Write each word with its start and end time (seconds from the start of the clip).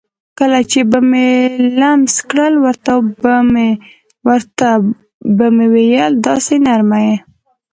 کله 0.39 0.59
چې 0.71 0.79
به 0.89 0.99
مې 1.09 1.27
لمس 1.79 2.15
کړل 2.29 2.53
ورته 2.65 2.93
به 5.37 5.47
مې 5.55 5.61
وویل: 5.75 6.13
داسې 6.27 6.55
نرمه 6.65 6.99
یې. 7.07 7.17